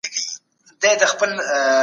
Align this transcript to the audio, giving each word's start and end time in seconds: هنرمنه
هنرمنه 0.83 1.37